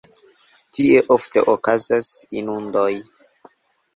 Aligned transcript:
Tie 0.77 1.01
ofte 1.15 1.43
okazas 1.53 2.09
inundoj. 2.41 2.91